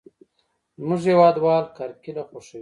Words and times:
زموږ 0.79 1.01
هېوادوال 1.09 1.63
کرکېله 1.77 2.23
خوښوي. 2.29 2.59